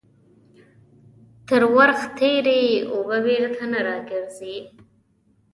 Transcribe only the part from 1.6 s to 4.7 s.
ورخ تيري اوبه بيرته نه راگرځي.